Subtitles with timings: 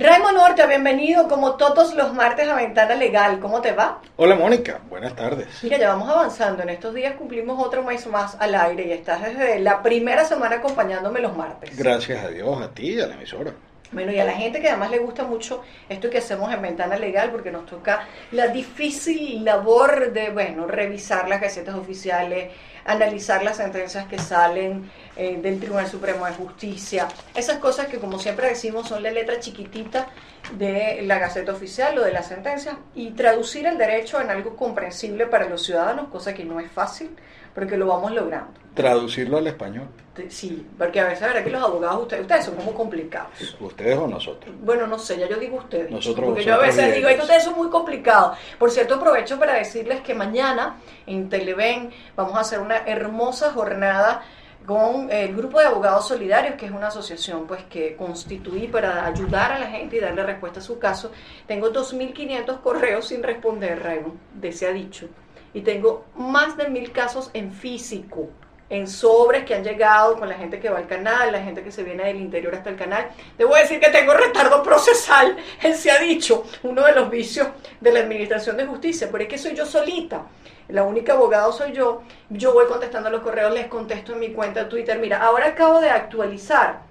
[0.00, 3.38] Raymond Horta, bienvenido como todos los martes a Ventana Legal.
[3.38, 4.00] ¿Cómo te va?
[4.16, 5.46] Hola Mónica, buenas tardes.
[5.62, 6.62] Mira, ya vamos avanzando.
[6.62, 10.56] En estos días cumplimos otro mes más al aire y estás desde la primera semana
[10.56, 11.76] acompañándome los martes.
[11.76, 13.52] Gracias a Dios, a ti y a la emisora.
[13.92, 16.96] Bueno, y a la gente que además le gusta mucho esto que hacemos en Ventana
[16.96, 22.52] Legal, porque nos toca la difícil labor de, bueno, revisar las gacetas oficiales,
[22.84, 28.18] analizar las sentencias que salen eh, del Tribunal Supremo de Justicia, esas cosas que como
[28.18, 30.08] siempre decimos son la letra chiquitita
[30.56, 35.26] de la Gaceta Oficial o de la sentencia y traducir el derecho en algo comprensible
[35.26, 37.10] para los ciudadanos, cosa que no es fácil,
[37.54, 38.52] porque lo vamos logrando.
[38.74, 39.88] Traducirlo al español.
[40.28, 43.56] Sí, porque a veces, verdad que los abogados, ustedes, ustedes son como complicados.
[43.58, 44.54] ¿Ustedes o nosotros?
[44.60, 45.90] Bueno, no sé, ya yo digo ustedes.
[45.90, 46.26] Nosotros.
[46.26, 48.36] Porque yo a veces digo, que ustedes son muy complicados.
[48.58, 50.76] Por cierto, aprovecho para decirles que mañana
[51.06, 54.22] en Televen vamos a hacer una hermosa jornada
[54.66, 59.52] con el grupo de abogados solidarios, que es una asociación pues que constituí para ayudar
[59.52, 61.10] a la gente y darle respuesta a su caso.
[61.46, 65.08] Tengo 2.500 correos sin responder, Raymond, de se ha dicho.
[65.52, 68.28] Y tengo más de mil casos en físico,
[68.70, 71.72] en sobres que han llegado con la gente que va al canal, la gente que
[71.72, 73.08] se viene del interior hasta el canal.
[73.36, 77.48] Debo decir que tengo retardo procesal, él se ha dicho, uno de los vicios
[77.80, 80.26] de la Administración de Justicia, pero es que soy yo solita.
[80.68, 84.68] La única abogado soy yo, yo voy contestando los correos, les contesto en mi cuenta
[84.68, 86.82] Twitter, mira, ahora acabo de actualizar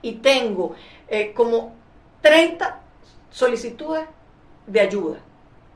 [0.00, 0.74] y tengo
[1.08, 1.76] eh, como
[2.22, 2.80] 30
[3.30, 4.04] solicitudes
[4.66, 5.18] de ayuda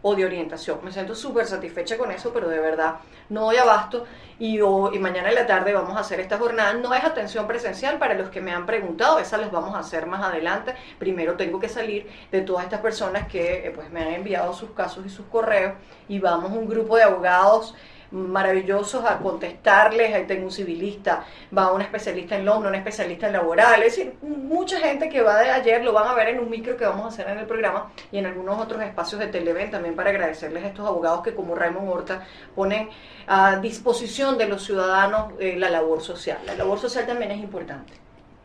[0.08, 0.78] o de orientación.
[0.84, 2.94] Me siento súper satisfecha con eso, pero de verdad
[3.28, 4.04] no doy abasto.
[4.38, 6.74] Y, y mañana en la tarde vamos a hacer esta jornada.
[6.74, 10.06] No es atención presencial para los que me han preguntado, esa las vamos a hacer
[10.06, 10.76] más adelante.
[11.00, 14.70] Primero tengo que salir de todas estas personas que eh, pues, me han enviado sus
[14.70, 15.74] casos y sus correos
[16.08, 17.74] y vamos un grupo de abogados
[18.10, 21.24] maravillosos a contestarles, ahí tengo un civilista,
[21.56, 25.38] va un especialista en Londres, un especialista en laboral, es decir, mucha gente que va
[25.38, 27.46] de ayer lo van a ver en un micro que vamos a hacer en el
[27.46, 31.34] programa y en algunos otros espacios de Televen también para agradecerles a estos abogados que
[31.34, 32.88] como Raymond Horta ponen
[33.26, 36.38] a disposición de los ciudadanos eh, la labor social.
[36.46, 37.92] La labor social también es importante.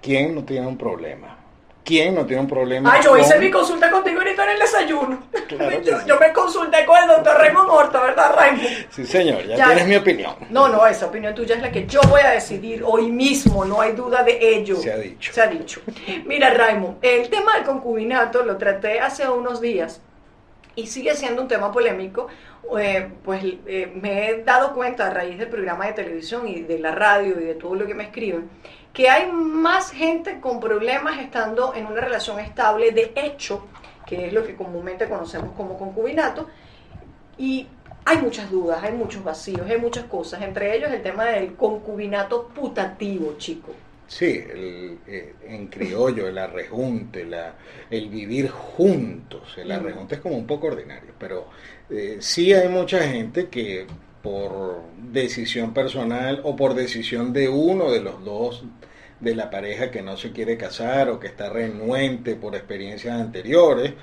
[0.01, 1.40] ¿Quién no tiene un problema?
[1.83, 2.93] ¿Quién no tiene un problema?
[2.93, 5.23] Ah, yo hice mi consulta contigo ahorita en el desayuno.
[6.05, 8.67] yo, me consulté con el doctor Raymond Horta, ¿verdad, Raymond?
[8.91, 10.35] Sí, señor, ya, tienes mi opinión.
[10.49, 13.81] No, no, esa opinión tuya es la que yo voy a decidir hoy mismo, no
[13.81, 14.75] hay duda de ello.
[14.75, 15.33] Se ha dicho.
[15.33, 15.81] Se ha dicho.
[16.25, 20.01] Mira, Raymond, el tema del concubinato lo traté hace unos días
[20.75, 22.27] y sigue siendo un tema polémico.
[22.79, 26.79] Eh, pues eh, me he dado cuenta a raíz del programa de televisión y de
[26.79, 28.49] la radio y de todo lo que me escriben
[28.93, 33.67] que hay más gente con problemas estando en una relación estable de hecho,
[34.05, 36.47] que es lo que comúnmente conocemos como concubinato,
[37.37, 37.67] y
[38.03, 42.47] hay muchas dudas, hay muchos vacíos, hay muchas cosas, entre ellos el tema del concubinato
[42.47, 43.71] putativo, chico.
[44.07, 47.53] Sí, el, eh, en criollo, el arrejunte, la,
[47.89, 51.47] el vivir juntos, el arrejunte es como un poco ordinario, pero
[51.89, 53.87] eh, sí hay mucha gente que
[54.21, 58.63] por decisión personal o por decisión de uno de los dos
[59.19, 63.93] de la pareja que no se quiere casar o que está renuente por experiencias anteriores,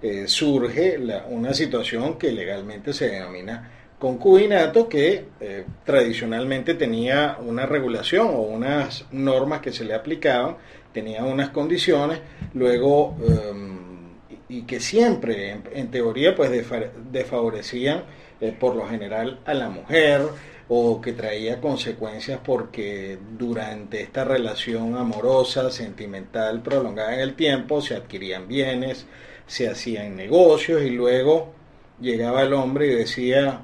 [0.00, 8.28] eh, surge una situación que legalmente se denomina concubinato que eh, tradicionalmente tenía una regulación
[8.28, 10.56] o unas normas que se le aplicaban,
[10.92, 12.20] tenía unas condiciones,
[12.54, 13.78] luego em,
[14.48, 16.50] y que siempre en, teoría pues
[17.12, 18.04] desfavorecían
[18.40, 20.22] eh, por lo general a la mujer
[20.68, 27.96] o que traía consecuencias porque durante esta relación amorosa, sentimental, prolongada en el tiempo, se
[27.96, 29.06] adquirían bienes,
[29.46, 31.54] se hacían negocios y luego
[32.00, 33.60] llegaba el hombre y decía,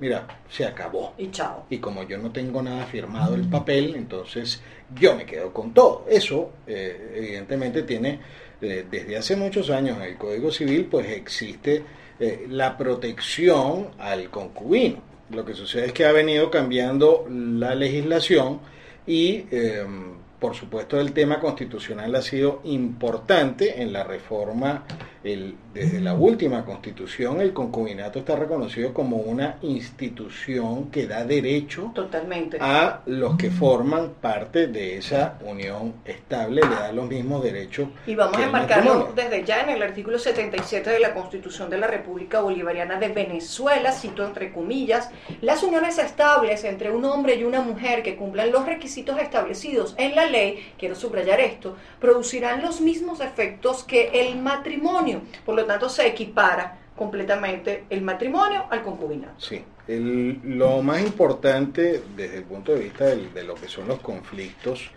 [0.00, 1.14] mira, se acabó.
[1.16, 1.66] Y chao.
[1.70, 4.60] Y como yo no tengo nada firmado el papel, entonces
[4.94, 6.04] yo me quedo con todo.
[6.08, 8.18] Eso eh, evidentemente tiene,
[8.60, 11.82] eh, desde hace muchos años en el Código Civil, pues existe
[12.20, 15.02] eh, la protección al concubino.
[15.30, 18.60] Lo que sucede es que ha venido cambiando la legislación
[19.06, 24.84] y em, por supuesto el tema constitucional ha sido importante en la reforma,
[25.24, 31.92] el, desde la última constitución el concubinato está reconocido como una institución que da derecho
[31.94, 32.58] Totalmente.
[32.60, 37.88] a los que forman parte de esa unión estable, le da los mismos derechos.
[38.06, 41.86] Y vamos a enmarcarlo desde ya en el artículo 77 de la Constitución de la
[41.86, 45.10] República Bolivariana de Venezuela, cito entre comillas,
[45.40, 50.14] las uniones estables entre un hombre y una mujer que cumplan los requisitos establecidos en
[50.14, 55.11] la ley, quiero subrayar esto, producirán los mismos efectos que el matrimonio.
[55.44, 59.34] Por lo tanto, se equipara completamente el matrimonio al concubinato.
[59.38, 64.90] Sí, lo más importante desde el punto de vista de, lo que son los conflictos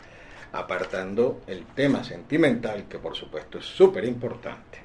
[0.54, 4.80] apartando el tema sentimental, que por supuesto es súper importante.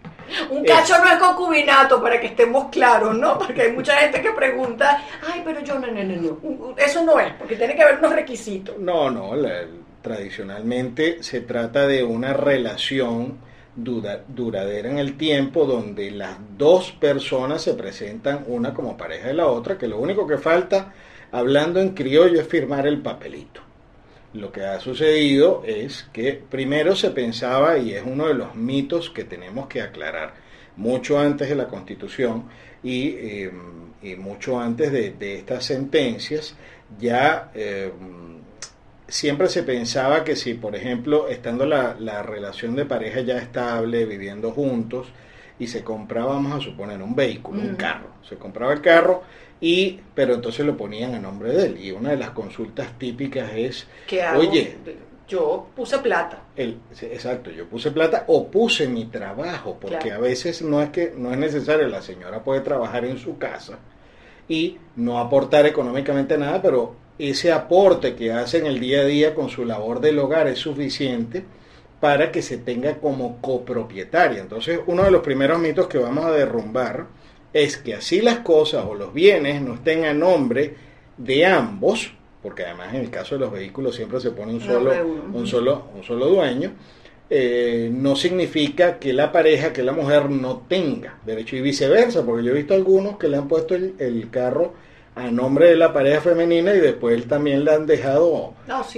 [0.50, 3.38] Un cacho no es concubinato, para que estemos claros, ¿no?
[3.38, 6.74] Porque hay mucha gente que pregunta, ay, pero yo no, no, no, no.
[6.76, 8.78] Eso no es, porque tiene que haber unos requisitos.
[8.78, 9.30] No, no,
[10.02, 13.38] tradicionalmente se trata de una relación
[13.76, 19.46] duradera en el tiempo donde las dos personas se presentan una como pareja de la
[19.46, 20.92] otra, que lo único que falta,
[21.32, 23.60] hablando en criollo, es firmar el papelito.
[24.32, 29.10] Lo que ha sucedido es que primero se pensaba, y es uno de los mitos
[29.10, 30.34] que tenemos que aclarar,
[30.76, 32.44] mucho antes de la Constitución
[32.82, 36.54] y, em, mucho antes de, estas sentencias,
[36.98, 38.38] ya em,
[39.10, 44.06] siempre se pensaba que si, por ejemplo, estando la, la, relación de pareja ya estable,
[44.06, 45.08] viviendo juntos,
[45.58, 49.22] y se compraba, vamos a suponer, un vehículo, un carro, se compraba el carro,
[49.60, 51.84] y pero entonces lo ponían a nombre de él.
[51.84, 53.86] Y una de las consultas típicas es,
[54.36, 54.76] oye,
[55.28, 56.44] yo puse plata.
[56.56, 61.12] El, exacto, yo puse plata o puse mi trabajo, porque a veces no es que
[61.14, 63.78] no es necesario, la señora puede trabajar en su casa
[64.50, 69.32] y no aportar económicamente nada, pero ese aporte que hace en el día a día
[69.32, 71.44] con su labor del hogar es suficiente
[72.00, 74.40] para que se tenga como copropietaria.
[74.40, 77.06] Entonces, uno de los primeros mitos que vamos a derrumbar
[77.52, 80.74] es que así las cosas o los bienes no estén a nombre
[81.16, 82.12] de ambos,
[82.42, 84.92] porque además en el caso de los vehículos siempre se pone un solo,
[85.32, 86.72] un solo, un solo dueño,
[87.30, 92.44] eh, no significa que la pareja, que la mujer no tenga derecho y viceversa, porque
[92.44, 94.74] yo he visto algunos que le han puesto el, el carro
[95.16, 98.54] a nombre de la pareja femenina y después él también le han dejado,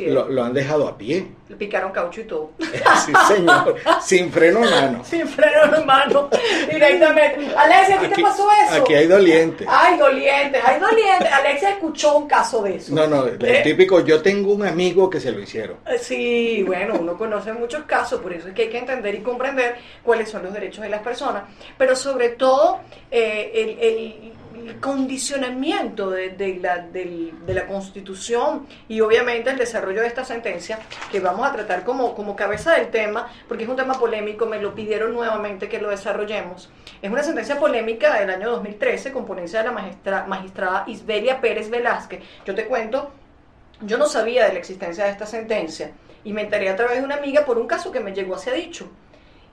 [0.06, 1.26] lo, han dejado a pie.
[1.48, 2.50] Le picaron caucho y todo.
[2.58, 5.04] sí, señor, sin freno en mano.
[5.12, 6.28] Sin freno en mano,
[6.70, 7.54] directamente.
[7.56, 8.82] Alexia, ¿qué te pasó eso?
[8.82, 9.66] Aquí hay dolientes.
[9.68, 11.32] Hay dolientes, hay dolientes.
[11.32, 12.94] Alexia escuchó un caso de eso.
[12.94, 15.78] No, no, el eh, típico, yo tengo un amigo que se lo hicieron.
[15.86, 19.20] Eh, sí, bueno, uno conoce muchos casos, por eso es que hay que entender y
[19.20, 21.44] comprender cuáles son los derechos de las personas,
[21.76, 22.80] pero sobre todo
[23.10, 24.32] eh, el, el
[24.66, 30.78] el condicionamiento de, la, Constitución y obviamente el desarrollo de esta sentencia
[31.10, 34.60] que vamos a tratar como, como cabeza del tema, porque es un tema polémico, me
[34.60, 36.70] lo pidieron nuevamente que lo desarrollemos.
[37.00, 41.70] Es una sentencia polémica del año 2013 con ponencia de la magistra, magistrada Isbelia Pérez
[41.70, 42.20] Velázquez.
[42.44, 43.12] Yo te cuento,
[43.80, 45.92] yo no sabía de la existencia de esta sentencia
[46.24, 48.52] y me enteré a través de una amiga por un caso que me llegó hacia
[48.52, 48.90] dicho.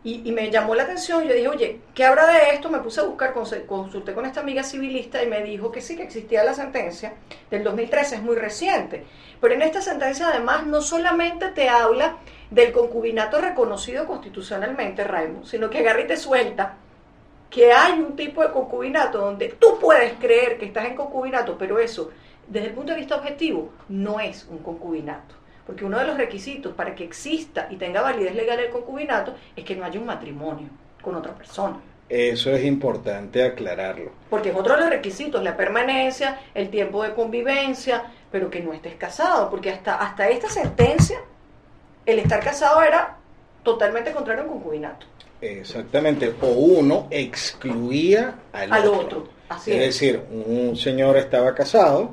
[0.02, 2.70] Y, me llamó la atención, yo dije, oye, ¿qué habrá de esto?
[2.70, 6.04] Me puse a buscar, consulté con esta amiga civilista y me dijo que sí, que
[6.04, 7.16] existía la sentencia
[7.52, 9.06] del 2013, es muy reciente.
[9.42, 12.18] Pero en esta sentencia además no solamente te habla
[12.50, 16.78] del concubinato reconocido constitucionalmente, Raimo, sino que agarra y te suelta
[17.50, 21.78] que hay un tipo de concubinato donde tú puedes creer que estás en concubinato, pero
[21.78, 22.10] eso,
[22.48, 25.39] desde el punto de vista objetivo, no es un concubinato.
[25.70, 29.64] Porque uno de los requisitos para que exista y tenga validez legal el concubinato es
[29.64, 30.68] que no haya un matrimonio
[31.00, 31.80] con otra persona.
[32.10, 34.10] Eso es importante aclararlo.
[34.32, 38.74] Porque es otro de los requisitos, la permanencia, el tiempo de convivencia, pero que no
[38.74, 41.20] estés casado, porque hasta, hasta esta sentencia
[42.04, 43.18] el estar casado era
[43.62, 45.06] totalmente contrario al concubinato.
[45.40, 49.30] Exactamente, o uno excluía al, otro.
[49.68, 52.10] es decir, un señor estaba casado,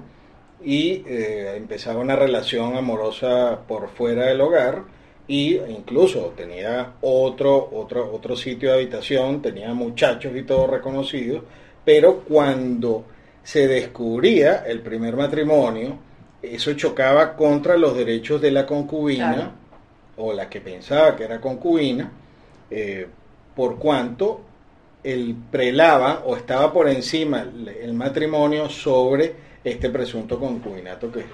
[0.64, 4.85] y eh, empezaba una relación amorosa por fuera del hogar
[5.29, 11.42] y incluso tenía otro, otro, otro sitio de habitación, tenía muchachos y todo reconocido,
[11.85, 13.04] pero cuando
[13.42, 15.99] se descubría el primer matrimonio,
[16.42, 19.52] eso chocaba contra los derechos de la concubina
[20.16, 22.11] o la que pensaba que era concubina,
[22.71, 23.07] eh,
[23.54, 24.40] por cuanto
[25.02, 27.47] el prelaba o estaba por encima
[27.80, 29.35] el matrimonio sobre
[29.70, 31.25] este presunto concubinato que,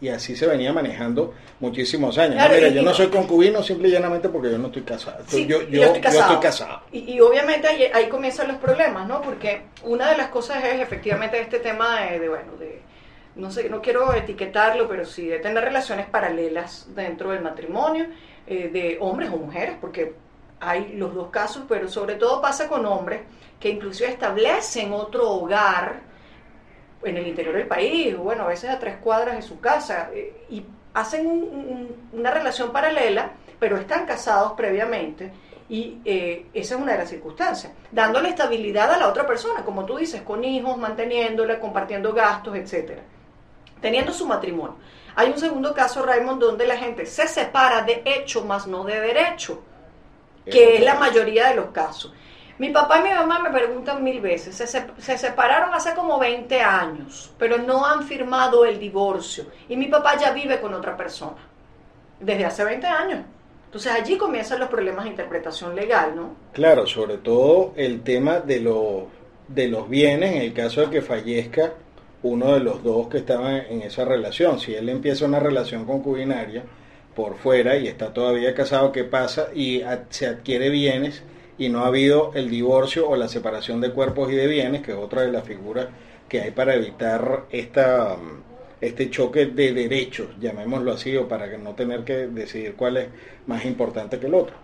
[0.00, 2.44] y así se venía manejando muchísimos años.
[2.50, 5.24] mira, yo no soy concubino simple y llanamente porque yo no estoy casado.
[5.30, 6.82] yo, yo, estoy casado.
[6.90, 9.22] Y, obviamente ahí, comienzan los problemas, ¿no?
[9.22, 12.82] Porque una de las cosas es efectivamente este tema de, bueno, de,
[13.36, 18.06] no sé, no quiero etiquetarlo, pero sí de tener relaciones paralelas dentro del matrimonio,
[18.48, 20.12] eh, de hombres o mujeres, porque
[20.58, 23.20] hay los dos casos, pero sobre todo pasa con hombres
[23.60, 26.15] que inclusive establecen otro hogar,
[27.10, 30.44] en el interior del país, bueno, a veces a tres cuadras de su casa, eh,
[30.50, 35.30] y hacen una relación paralela, pero están casados previamente,
[35.68, 39.84] y eh, esa es una de las circunstancias, dándole estabilidad a la otra persona, como
[39.84, 43.02] tú dices, con hijos, manteniéndola, compartiendo gastos, etcétera,
[43.80, 44.76] teniendo su matrimonio.
[45.16, 49.00] Hay un segundo caso, Raymond, donde la gente se separa de hecho, más no de
[49.00, 49.62] derecho,
[50.44, 52.12] que es la mayoría de los casos.
[52.58, 57.30] Mi papá y mi mamá me preguntan mil veces, se, separaron hace como 20 años,
[57.38, 61.36] pero no han firmado el divorcio y mi papá ya vive con otra persona.
[62.18, 63.20] desde hace 20 años.
[63.66, 66.34] Entonces allí comienzan los problemas de interpretación legal, ¿no?
[66.52, 69.02] Claro, sobre todo el tema de, los
[69.48, 71.74] de los bienes en el caso de que fallezca
[72.22, 74.58] uno de los dos que estaban en esa relación.
[74.60, 76.64] Si él empieza una relación concubinaria
[77.14, 79.48] por fuera y está todavía casado, ¿qué pasa?
[79.54, 81.22] Y se adquiere bienes
[81.58, 84.92] y no ha habido el divorcio o la separación de cuerpos y de bienes, que
[84.92, 85.88] es otra de las figuras
[86.28, 88.16] que hay para evitar esta
[88.80, 93.08] este choque de derechos, llamémoslo así, o para no tener que decidir cuál es
[93.46, 94.54] más importante que el otro.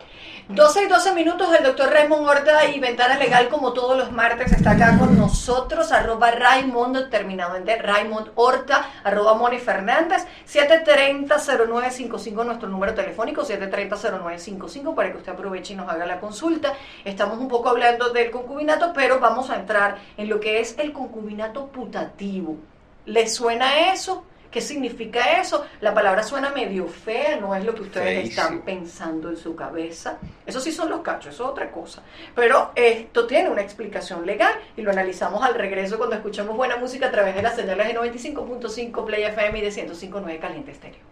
[0.48, 4.52] 12 y 12 minutos, el doctor Raymond Horta y Ventana Legal, como todos los martes,
[4.52, 12.44] está acá con nosotros, arroba Raymond, terminado en D, Raymond Horta, arroba Moni Fernández, 730-0955,
[12.44, 16.74] nuestro número telefónico, 730-0955, para que usted aproveche y nos haga la consulta.
[17.04, 20.92] Estamos un poco hablando del concubinato, pero vamos a entrar en lo que es el
[20.92, 22.58] concubinato putativo.
[23.06, 24.24] ¿Le suena eso?
[24.52, 25.64] ¿Qué significa eso?
[25.80, 30.18] La palabra suena medio fea, no es lo que ustedes están pensando en su cabeza.
[30.44, 32.02] Eso sí son los cachos, eso es otra cosa.
[32.34, 37.06] Pero esto tiene una explicación legal y lo analizamos al regreso cuando escuchamos buena música
[37.06, 41.11] a través de las señales de 95.5 Play FM y de 105.9 Caliente Estéreo.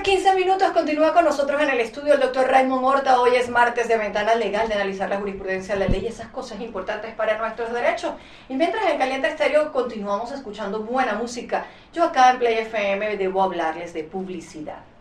[0.00, 3.20] 15 minutos continúa con nosotros en el estudio el doctor Raymond Horta.
[3.20, 6.60] Hoy es martes de ventana legal de analizar la jurisprudencia, la ley y esas cosas
[6.60, 8.14] importantes para nuestros derechos.
[8.48, 13.42] Y mientras en Caliente Estéreo continuamos escuchando buena música, yo acá en Play FM debo
[13.42, 14.91] hablarles de publicidad.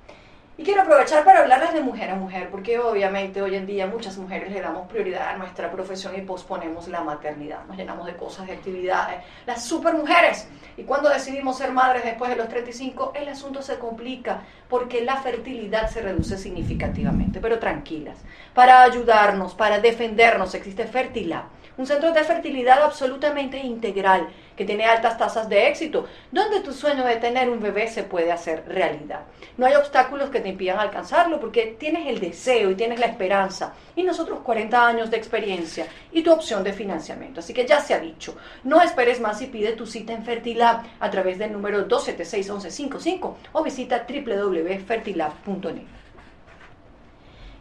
[0.62, 4.15] Y quiero aprovechar para hablarles de mujer a mujer, porque obviamente hoy en día muchas
[4.20, 7.65] mujeres le damos prioridad a nuestra profesión y posponemos la maternidad.
[7.65, 9.24] Nos llenamos de cosas, de actividades.
[9.48, 10.48] Las super mujeres.
[10.77, 15.18] Y cuando decidimos ser madres después de los 35, el asunto se complica porque la
[15.18, 17.39] fertilidad se reduce significativamente.
[17.39, 18.20] Pero tranquilas,
[18.53, 21.46] para ayudarnos, para defendernos, existe Fertilab
[21.77, 27.03] un centro de fertilidad absolutamente integral que tiene altas tasas de éxito, donde tu sueño
[27.03, 29.21] de tener un bebé se puede hacer realidad.
[29.57, 33.73] No hay obstáculos que te impidan alcanzarlo porque tienes el deseo y tienes la esperanza
[33.95, 37.39] y nosotros 40 años de experiencia y tu opción de financiamiento.
[37.39, 40.83] Así que ya se ha dicho, no esperes más y pide tu cita en Fertilab
[40.99, 46.00] a través del número 276-1155 o visita www.fertilab.net.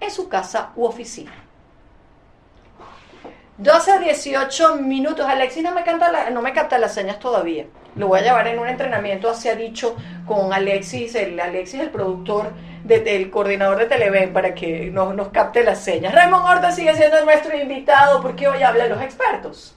[0.00, 1.32] en su casa u oficina.
[3.58, 5.26] 12 a 18 minutos.
[5.26, 7.66] Alexis no me, canta no me las señas todavía.
[7.94, 12.52] Lo voy a llevar en un entrenamiento hacia dicho con Alexis, el Alexis, el productor
[12.84, 16.14] del coordinador de Televen, para que nos, nos capte las señas.
[16.14, 19.76] Raymond Horta sigue siendo nuestro invitado porque hoy habla los expertos.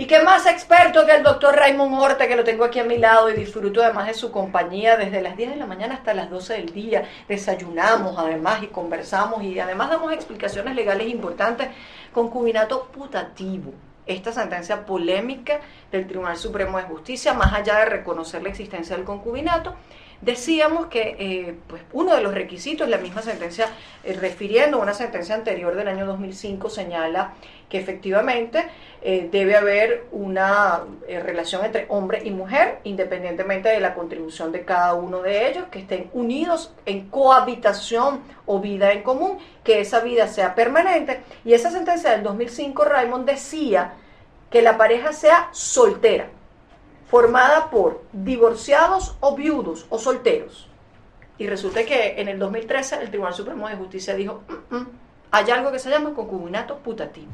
[0.00, 2.98] Y qué más experto que el doctor Raymond Horta, que lo tengo aquí a mi
[2.98, 6.30] lado y disfruto además de su compañía desde las 10 de la mañana hasta las
[6.30, 7.02] 12 del día.
[7.26, 11.70] Desayunamos además y conversamos y además damos explicaciones legales importantes.
[12.12, 13.72] Concubinato putativo.
[14.06, 15.58] Esta sentencia polémica
[15.90, 19.74] del Tribunal Supremo de Justicia, más allá de reconocer la existencia del concubinato,
[20.20, 23.68] Decíamos que eh, pues uno de los requisitos, la misma sentencia,
[24.02, 27.34] eh, refiriendo a una sentencia anterior del año 2005, señala
[27.68, 28.64] que efectivamente
[29.00, 34.94] eh, debe haber una relación entre hombre y mujer, independientemente de la contribución de cada
[34.94, 40.26] uno de ellos, que estén unidos en cohabitación o vida en común, que esa vida
[40.26, 41.20] sea permanente.
[41.44, 43.92] Y esa sentencia del 2005, Raymond decía
[44.50, 46.30] que la pareja sea soltera
[47.08, 50.68] formada por divorciados o viudos o solteros.
[51.38, 54.88] Y resulta que en el 2013 el Tribunal Supremo de Justicia dijo, mm, mm,
[55.30, 57.28] hay algo que se llama concubinato putativo.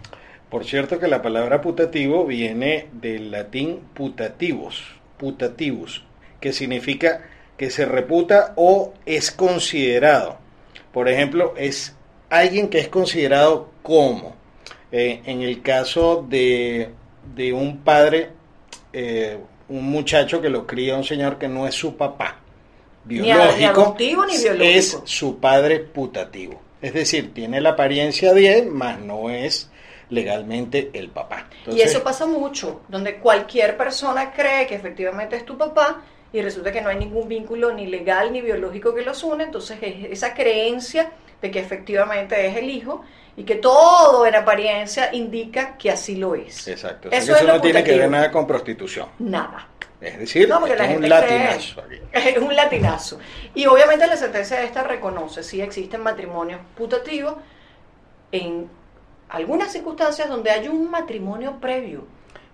[0.50, 4.84] Por cierto que la palabra putativo viene del latín putativos,
[5.18, 6.04] putativus,
[6.40, 7.22] que significa
[7.56, 10.38] que se reputa o es considerado.
[10.92, 11.96] Por ejemplo, es
[12.30, 14.36] alguien que es considerado como,
[14.92, 16.90] eh, en el caso de,
[17.34, 18.30] de un padre,
[18.92, 19.38] eh,
[19.68, 22.36] un muchacho que lo cría un señor que no es su papá
[23.04, 24.62] biológico, ni biológico.
[24.62, 26.60] es su padre putativo.
[26.80, 29.70] Es decir, tiene la apariencia de él, mas no es
[30.10, 31.48] legalmente el papá.
[31.66, 36.02] y eso pasa mucho, donde cualquier persona cree que efectivamente es tu papá
[36.32, 39.78] y resulta que no hay ningún vínculo ni legal ni biológico que los une, entonces
[39.82, 43.02] esa creencia de que efectivamente es el hijo
[43.36, 46.68] y que todo en apariencia indica que así lo es.
[46.68, 47.08] Exacto.
[47.10, 49.08] Eso, no tiene que ver nada con prostitución.
[49.18, 49.68] Nada.
[50.00, 51.82] Es decir, es un latinazo.
[52.12, 53.18] Es un latinazo.
[53.54, 57.36] Y obviamente la sentencia de esta reconoce si existen matrimonios putativos
[58.30, 58.68] en
[59.30, 62.06] algunas circunstancias donde hay un matrimonio previo.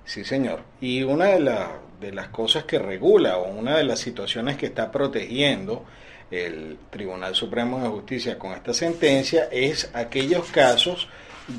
[0.04, 0.60] Sí, señor.
[0.80, 1.66] Y una de,
[2.00, 5.84] de las cosas que regula o una de las situaciones que está protegiendo
[6.30, 11.08] el Tribunal Supremo de Justicia con esta sentencia es aquellos casos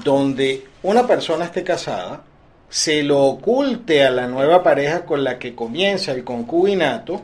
[0.03, 2.23] donde una persona esté casada,
[2.69, 7.21] se lo oculte a la nueva pareja con la que comienza el concubinato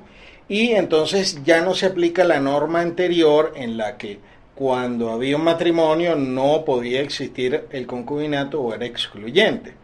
[0.49, 4.19] y entonces ya no se aplica la norma anterior en la que
[4.55, 9.75] cuando había un matrimonio no podía existir el concubinato o era excluyente.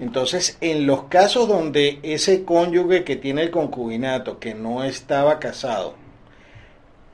[0.00, 5.94] Entonces, en los casos donde ese cónyuge que tiene el concubinato, que no estaba casado,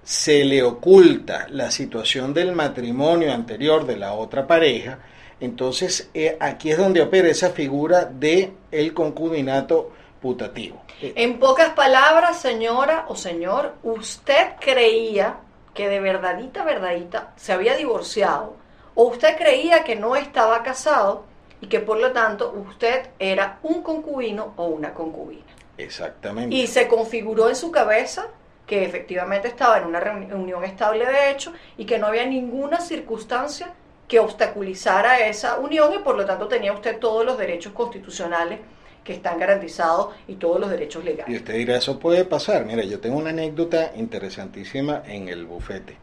[0.05, 4.99] se le oculta la situación del matrimonio anterior de la otra pareja,
[5.41, 10.83] entonces eh, aquí es donde opera esa figura de el concubinato putativo.
[11.01, 15.37] En pocas palabras, señora o señor, usted creía
[15.73, 18.57] que de verdadita, verdadita se había divorciado,
[18.95, 21.25] o usted creía que no estaba casado
[21.61, 25.43] y que por lo tanto usted era un concubino o una concubina.
[25.77, 26.55] Exactamente.
[26.55, 28.29] Y se configuró en su cabeza
[28.67, 30.01] que efectivamente estaba en una
[30.35, 33.75] unión estable de hecho y que no había ninguna circunstancia
[34.09, 38.61] que obstaculizara esa unión y por lo tanto tenía usted todos los derechos constitucionales
[39.03, 41.35] que están garantizados y todos los derechos legales.
[41.35, 42.65] Y usted dirá, eso puede pasar.
[42.65, 45.97] Mira, yo tengo una anécdota interesantísima en el bufete.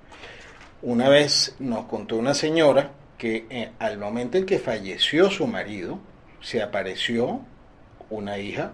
[0.83, 5.99] Una vez nos contó una señora que eh, al momento en que falleció su marido,
[6.41, 7.41] se apareció
[8.09, 8.71] una hija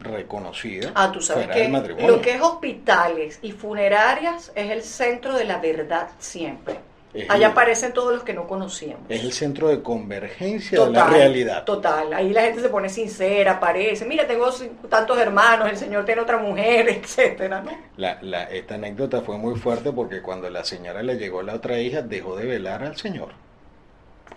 [0.00, 0.92] reconocida.
[0.94, 5.58] Ah, tú sabes que lo que es hospitales y funerarias es el centro de la
[5.58, 6.78] verdad siempre.
[7.28, 9.06] Allá aparecen todos los que no conocíamos.
[9.08, 11.64] Es el centro de convergencia de la realidad.
[11.64, 14.50] Total, ahí la gente se pone sincera, aparece, mira, tengo
[14.88, 17.72] tantos hermanos, el Señor tiene otra mujer, etcétera, ¿no?
[17.96, 21.80] La, la, esta anécdota fue muy fuerte porque cuando la señora le llegó la otra
[21.80, 23.30] hija, dejó de velar al Señor.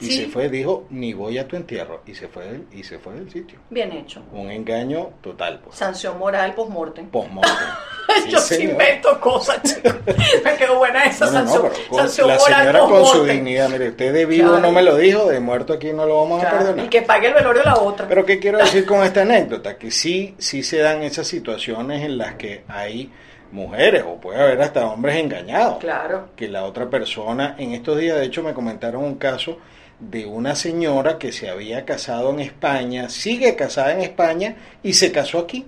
[0.01, 2.01] Y se fue, dijo, ni voy a tu entierro.
[2.05, 3.59] Y se fue del, y se fue del sitio.
[3.69, 4.23] Bien hecho.
[4.33, 5.59] Un engaño total.
[5.63, 5.75] Pues.
[5.75, 7.07] Sanción moral post-mortem.
[7.07, 7.53] Post-mortem.
[8.29, 9.95] Yo sí invento cosas, chicos.
[10.43, 14.25] Me quedó buena esa sanción, sanción la moral señora con su dignidad, mire, usted de
[14.25, 16.85] vivo no me lo dijo, de muerto aquí no lo vamos a perdonar.
[16.85, 18.07] Y que pague el velorio la otra.
[18.07, 19.77] Pero ¿qué quiero decir con esta anécdota?
[19.77, 23.11] Que sí, sí se dan esas situaciones en las que hay
[23.51, 25.77] mujeres o puede haber hasta hombres engañados.
[25.79, 26.29] Claro.
[26.35, 29.57] Que la otra persona, en estos días de hecho me comentaron un caso
[30.01, 35.11] de una señora que se había casado en España, sigue casada en España y se
[35.11, 35.65] casó aquí.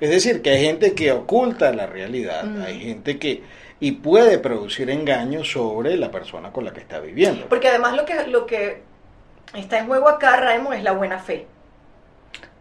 [0.00, 2.62] Es decir, que hay gente que oculta la realidad, mm.
[2.62, 3.42] hay gente que
[3.82, 7.46] y puede producir engaños sobre la persona con la que está viviendo.
[7.48, 8.82] Porque además lo que lo que
[9.54, 11.46] está en juego acá, Raymond, es la buena fe.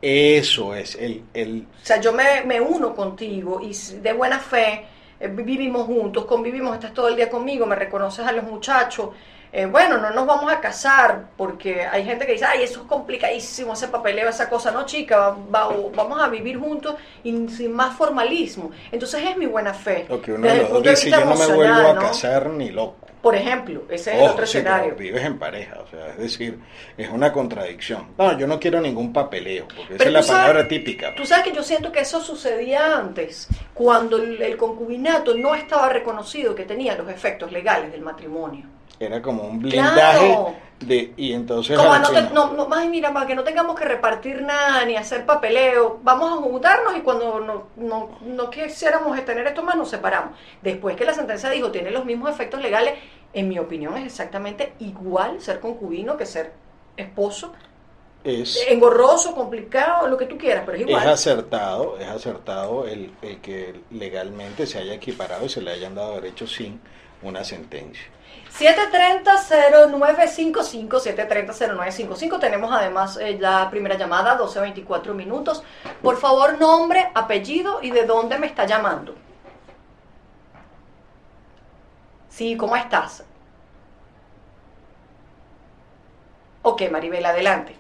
[0.02, 1.68] Eso es el, el...
[1.84, 4.86] O sea, yo me, me uno contigo y de buena fe
[5.20, 9.10] eh, vivimos juntos, convivimos, estás todo el día conmigo, me reconoces a los muchachos,
[9.52, 12.88] eh, bueno, no nos vamos a casar porque hay gente que dice, ay, eso es
[12.88, 14.72] complicadísimo, ese papeleo, esa cosa.
[14.72, 18.72] No, chica, vamos a vivir juntos y sin más formalismo.
[18.92, 20.06] Entonces es mi buena fe.
[20.08, 20.48] Lo que uno
[20.82, 23.08] dice, yo no me vuelvo a casar ni loco.
[23.24, 24.96] Por ejemplo, ese es el otro escenario.
[24.96, 26.58] vives en pareja, o sea, es decir,
[26.96, 28.14] es una contradicción.
[28.18, 31.14] No, yo no quiero ningún papeleo, porque esa es la palabra típica.
[31.16, 36.56] Tú sabes que yo siento que eso sucedía antes, cuando el concubinato no estaba reconocido
[36.56, 40.38] que tenía los efectos legales del matrimonio era como un blindaje
[40.80, 41.94] de y entonces como
[42.34, 46.32] no, no, más mira para que no tengamos que repartir nada ni hacer papeleo vamos
[46.32, 50.38] a juntarnos y cuando no, no, no quisiéramos tener esto más nos separamos.
[50.62, 52.96] Después que la sentencia dijo tiene los mismos efectos legales
[53.34, 56.54] en mi opinión es exactamente igual ser concubino que ser
[56.98, 57.54] esposo
[58.24, 61.04] es engorroso, complicado, lo que tú quieras, pero es igual.
[61.04, 65.96] Es acertado, es acertado el, el que legalmente se haya equiparado y se le hayan
[65.96, 66.82] dado derechos sin
[67.22, 68.04] una sentencia.
[68.58, 72.40] 730-0955, 730-0955.
[72.40, 75.64] Tenemos además eh, la primera llamada, 12-24 minutos.
[76.02, 79.16] Por favor, nombre, apellido y de dónde me está llamando.
[82.30, 83.24] Sí, ¿cómo estás?
[86.62, 87.76] Ok, Maribel, adelante.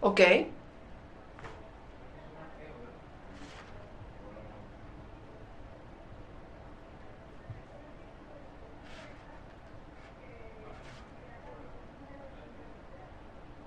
[0.00, 0.20] Ok.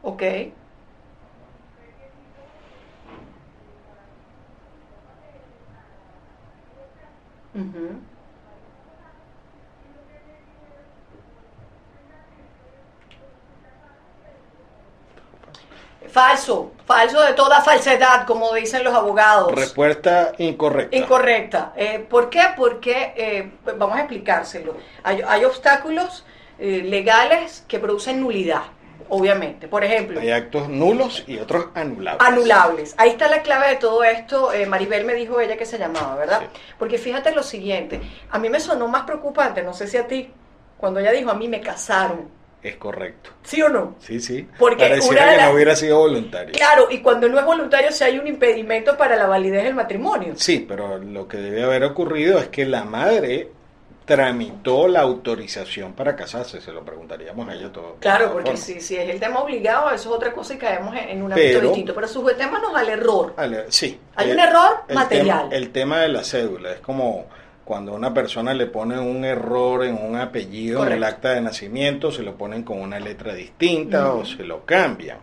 [0.02, 0.24] Ok.
[16.12, 19.54] Falso, falso de toda falsedad, como dicen los abogados.
[19.54, 20.96] Respuesta incorrecta.
[20.96, 21.74] Incorrecta.
[21.76, 22.42] Eh, ¿Por qué?
[22.58, 26.26] Porque, eh, vamos a explicárselo, hay, obstáculos
[26.60, 28.64] eh, legales que producen nulidad
[29.14, 29.68] obviamente.
[29.68, 30.20] Por ejemplo.
[30.20, 32.26] Hay actos nulos y otros anulables.
[32.26, 32.96] Anulables.
[32.98, 34.54] Ahí está la clave de todo esto.
[34.54, 36.44] Eh, Maribel me dijo ella que se llamaba, ¿verdad?
[36.80, 38.02] Porque fíjate lo siguiente.
[38.30, 40.32] A mí me sonó más preocupante, no sé si a ti,
[40.78, 42.41] cuando ella dijo a mí me casaron.
[42.64, 43.32] Es correcto.
[43.44, 43.96] ¿Sí o no?
[44.00, 44.48] Sí, sí.
[44.60, 46.54] Porque Pareciera que no hubiera sido voluntario.
[46.54, 50.34] Claro, y cuando no es voluntario, si hay un impedimento para la validez del matrimonio.
[50.36, 53.50] Sí, pero lo que debe haber ocurrido es que la madre
[54.06, 56.60] tramitó la autorización para casarse?
[56.62, 57.96] Se lo preguntaríamos a ella todo.
[58.00, 61.22] Claro, porque si, si es el tema obligado, eso es otra cosa y caemos en,
[61.22, 61.96] un ámbito distinto.
[61.96, 63.36] Pero sujetémonos al error.
[63.70, 64.00] sí.
[64.16, 65.50] Hay un error material.
[65.52, 67.28] el tema de la cédula es como
[67.64, 72.12] cuando una persona le pone un error en un apellido en el acta de nacimiento,
[72.12, 75.20] se lo ponen con una letra distinta o se lo cambian.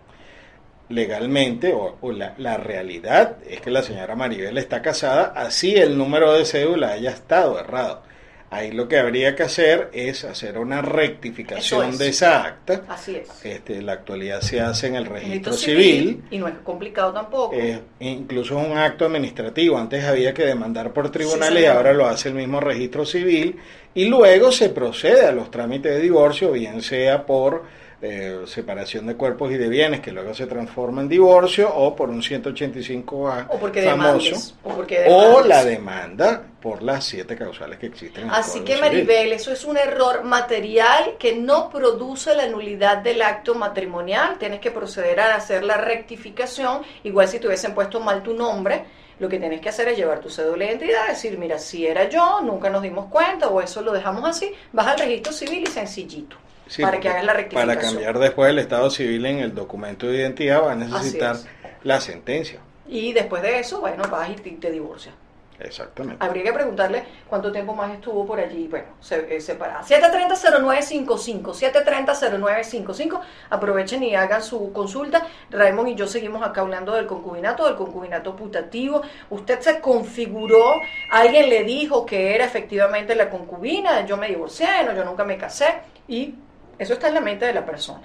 [0.88, 6.32] Legalmente, o, la, la, realidad es que la señora Maribel está casada, así el número
[6.32, 8.02] de cédula haya estado errado.
[8.50, 12.82] Ahí lo que habría que hacer es hacer una rectificación de esa acta.
[12.88, 13.28] Así es.
[13.44, 17.54] Este, la actualidad se hace en el registro civil, Y no es complicado tampoco.
[18.00, 19.76] incluso es un acto administrativo.
[19.76, 23.56] Antes había que demandar por tribunales y ahora lo hace el mismo registro civil.
[23.94, 27.64] Y luego se procede a los trámites de divorcio, bien sea por
[28.00, 32.10] eh, separación de cuerpos y de bienes que luego se transforma en divorcio o por
[32.10, 37.86] un 185A o porque famoso o, porque o, la demanda por las siete causales que
[37.86, 38.30] existen.
[38.30, 43.56] Así que Maribel, eso es un error material que no produce la nulidad del acto
[43.56, 44.38] matrimonial.
[44.38, 48.84] Tienes que proceder a hacer la rectificación, igual si te hubiesen puesto mal tu nombre.
[49.18, 52.08] Lo que tienes que hacer es llevar tu cédula de identidad, decir, mira, si era
[52.08, 55.66] yo, nunca nos dimos cuenta o eso lo dejamos así, vas al registro civil y
[55.66, 56.36] sencillito
[56.80, 57.76] para que hagan la rectificación.
[57.76, 61.36] Para cambiar después el estado civil en el documento de identidad va a necesitar
[61.84, 62.60] la sentencia.
[62.88, 65.14] Y después de eso, bueno, vas y te, divorcias.
[65.60, 66.24] Exactamente.
[66.24, 68.68] Habría que preguntarle cuánto tiempo más estuvo por allí.
[68.68, 69.82] Bueno, se, eh, separada.
[69.82, 73.20] 730-0955, 730-0955.
[73.50, 75.26] Aprovechen y hagan su consulta.
[75.50, 79.02] Raymond y yo seguimos acá hablando del concubinato, del concubinato putativo.
[79.30, 80.74] Usted se configuró,
[81.10, 85.36] alguien le dijo que era efectivamente la concubina, yo me divorcié, no, yo nunca me
[85.36, 85.66] casé.
[86.06, 86.36] Y
[86.78, 88.02] eso está en la mente de la persona.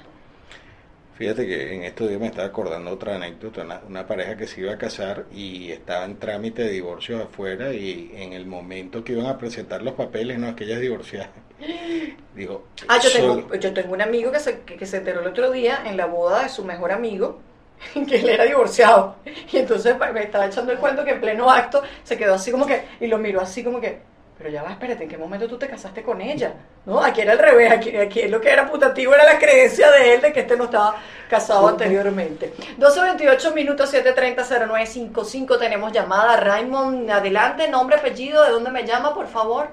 [1.15, 4.73] Fíjate que en estos días me estaba acordando otra anécdota, una, pareja que se iba
[4.73, 9.27] a casar y estaba en trámite de divorcio afuera y en el momento que iban
[9.27, 11.29] a presentar los papeles, no, es que ella es divorciada.
[12.36, 15.51] Digo, ah, yo tengo, yo tengo un amigo que se, que, se enteró el otro
[15.51, 17.39] día en la boda de su mejor amigo,
[18.07, 19.17] que él era divorciado.
[19.51, 22.65] Y entonces me estaba echando el cuento que en pleno acto se quedó así como
[22.65, 23.99] que, y lo miró así como que,
[24.38, 26.54] Pero ya va, espérate, ¿en qué momento tú te casaste con ella?
[26.86, 30.15] No, aquí era al revés, aquí, aquí lo que era putativo era la creencia de
[30.15, 30.96] él de que este no estaba
[31.30, 32.54] casado anteriormente.
[32.80, 36.38] 12.28 minutos, 7.30, 0955, tenemos llamada.
[36.38, 39.69] Raymond, adelante, nombre, apellido, ¿de dónde me llama, por favor?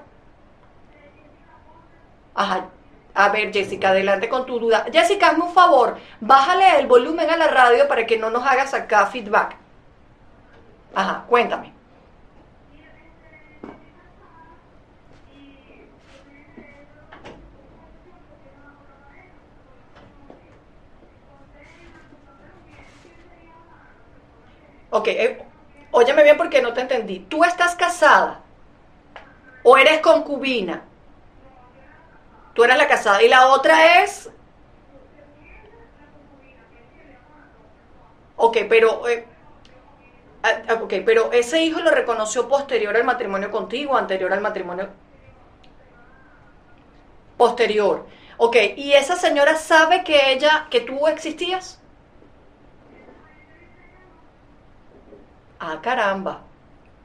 [2.35, 2.69] Ajá.
[3.13, 4.85] A ver, Jessica, adelante con tu duda.
[4.91, 8.73] Jessica, hazme un favor, bájale el volumen a la radio para que no nos hagas
[8.73, 9.57] acá feedback.
[10.93, 11.70] Ajá, cuéntame.
[24.91, 25.45] Ok, eh,
[25.91, 27.19] óyeme bien porque no te entendí.
[27.19, 28.41] ¿Tú estás casada
[29.63, 30.83] o eres concubina?
[32.53, 33.23] Tú eres la casada.
[33.23, 34.29] Y la otra es...
[38.35, 39.07] Ok, pero...
[39.07, 39.25] Eh,
[40.43, 44.89] ah, ah, ok, pero ese hijo lo reconoció posterior al matrimonio contigo, anterior al matrimonio...
[47.37, 48.05] Posterior.
[48.37, 51.80] Ok, ¿y esa señora sabe que ella, que tú existías?
[55.63, 56.41] Ah, caramba.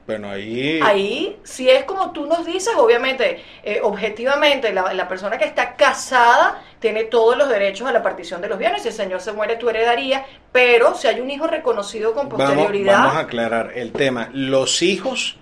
[0.07, 0.79] Bueno, ahí...
[0.81, 5.75] Ahí, si es como tú nos dices, obviamente, eh, objetivamente, la, la, persona que está
[5.75, 8.81] casada tiene todos los derechos a la partición de los bienes.
[8.81, 10.23] Si el señor se muere, tú heredarías.
[10.51, 12.93] Pero si hay un hijo reconocido con posterioridad...
[12.93, 14.29] Vamos, vamos a aclarar el tema.
[14.33, 15.37] Los hijos,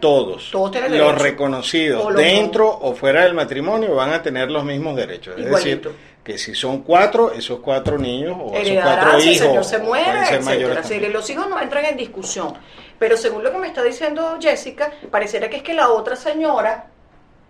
[0.00, 4.96] todos, todos los reconocidos, o dentro o fuera del matrimonio, van a tener los mismos
[4.96, 5.38] derechos.
[5.38, 5.88] Es decir,
[6.24, 9.22] que si son cuatro, esos cuatro niños o esos cuatro hijos...
[9.22, 11.08] Si el señor se muere, etcétera.
[11.08, 12.54] los hijos no entran en discusión.
[12.98, 16.90] Pero según lo que me está diciendo Jessica, pareciera que es que la otra señora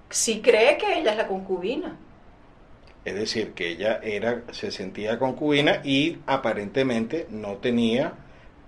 [0.09, 1.97] sí cree que ella es la concubina.
[3.05, 8.13] Es decir, que ella era, se sentía concubina y aparentemente no tenía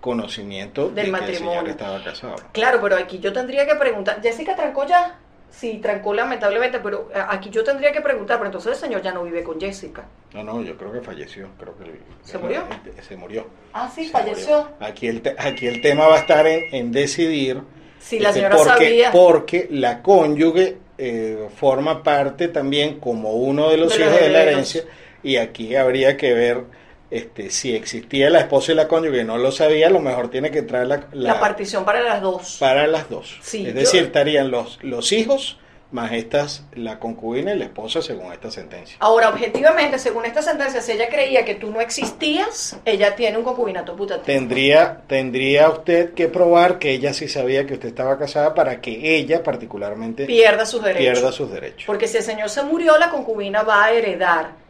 [0.00, 1.26] conocimiento del de matrimonio.
[1.26, 2.36] que el señor estaba casado.
[2.52, 5.18] Claro, pero aquí yo tendría que preguntar, Jessica trancó ya.
[5.52, 9.12] Sí, trancó lamentablemente, pero eh, aquí yo tendría que preguntar, pero entonces el señor ya
[9.12, 10.04] no vive con Jessica.
[10.32, 11.84] No, no, yo creo que falleció, creo que
[12.22, 12.64] ¿Se murió?
[13.06, 13.46] Se murió.
[13.72, 14.68] Ah, sí, falleció.
[14.80, 17.60] Aquí el, aquí el tema va a estar en, decidir
[17.98, 19.12] si la este, señora porque, sabía.
[19.12, 24.30] porque la cónyuge eh, forma parte también como uno de los De los hijos de
[24.30, 24.84] la herencia
[25.22, 26.64] y aquí habría que ver
[27.12, 30.30] este si existía la esposa y la cónyuge y no lo sabía, a lo mejor
[30.30, 32.56] tiene que traer la, La partición para las dos.
[32.58, 33.38] para las dos.
[33.42, 35.58] Sí, es yo- decir, estarían los, los hijos
[35.90, 38.96] más estas, la concubina y la esposa según esta sentencia.
[39.00, 43.44] Ahora, objetivamente, según esta sentencia, si ella creía que tú no existías, ella tiene un
[43.44, 44.24] concubinato putativo.
[44.24, 49.16] Tendría, tendría usted que probar que ella sí sabía que usted estaba casada para que
[49.18, 51.02] ella particularmente Pierda sus derechos.
[51.18, 51.84] pierda sus derechos.
[51.86, 54.61] Porque si el señor se murió, la concubina va a heredar.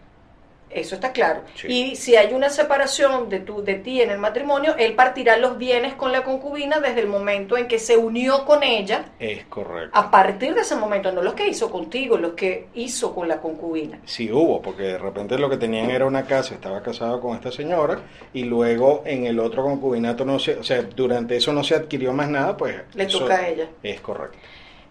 [0.74, 1.42] Eso está claro.
[1.54, 1.66] Sí.
[1.68, 5.58] Y si hay una separación de, tu, de ti en el matrimonio, él partirá los
[5.58, 9.90] bienes con la concubina desde el momento en que se unió con ella, Es correcto.
[9.98, 13.40] a partir de ese momento, no los que hizo contigo, los que hizo con la
[13.40, 13.98] concubina.
[14.04, 17.52] Sí hubo, porque de repente lo que tenían era una casa, estaba casado con esta
[17.52, 18.00] señora
[18.32, 22.12] y luego en el otro concubinato no se, o sea, durante eso no se adquirió
[22.12, 23.68] más nada, pues Le eso toca a ella.
[23.82, 24.38] Es correcto.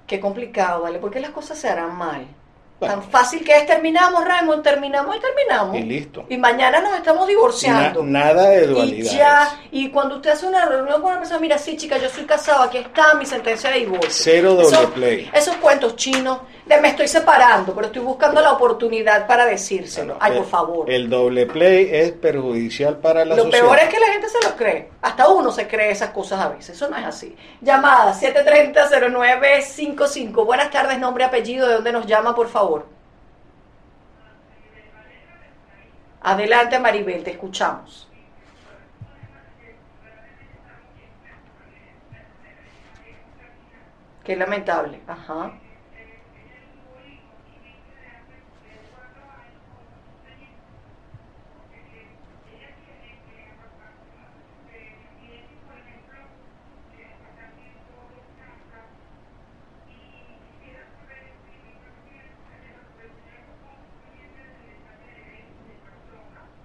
[0.08, 1.00] Qué complicado, ¿vale?
[1.00, 2.26] Porque las cosas se harán mal.
[2.88, 5.76] Tan fácil que es terminamos, Raymond, terminamos y terminamos.
[5.78, 6.26] Y listo.
[6.30, 8.04] Y mañana nos estamos Na- divorciando.
[8.04, 9.12] nada de y dualidades.
[9.14, 12.24] ya, y cuando usted hace una reunión con una persona, mira, sí, chica, yo soy
[12.26, 14.10] casado, aquí está mi sentencia de divorcio.
[14.12, 15.30] Cero doble play.
[15.34, 16.40] Esos cuentos chinos
[16.80, 20.16] me estoy separando, pero estoy buscando la oportunidad para decírselo.
[20.20, 20.90] Ay, por El- favor.
[20.90, 23.66] El doble play es perjudicial para la Lo sociedad.
[23.66, 24.90] peor es que la gente se lo cree.
[25.02, 26.76] Hasta uno se cree esas cosas a veces.
[26.78, 27.36] Eso no es así.
[27.60, 30.46] Llamada 730-0955.
[30.46, 31.68] Buenas tardes, nombre, apellido.
[31.68, 32.86] ¿De dónde nos llama, por favor?
[36.22, 38.08] Adelante, Maribel, te escuchamos.
[44.24, 45.02] Qué lamentable.
[45.08, 45.52] Ajá.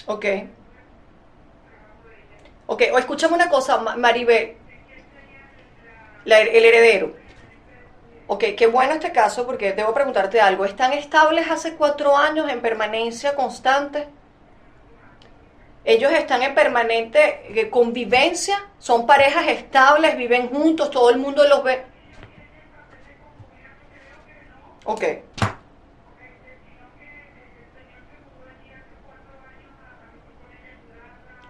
[0.06, 0.26] Ok.
[2.66, 4.56] Ok, o escúchame una cosa, Ma- Maribel.
[6.24, 7.14] La- el heredero.
[8.28, 10.64] Ok, qué bueno este caso porque debo preguntarte algo.
[10.64, 14.06] ¿Están estables hace cuatro años en permanencia constante?
[15.84, 21.62] Ellos están en permanente eh, convivencia, son parejas estables, viven juntos, todo el mundo los
[21.62, 21.82] ve.
[24.84, 25.02] Ok.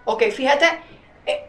[0.07, 0.67] Ok, fíjate,
[1.27, 1.45] eh,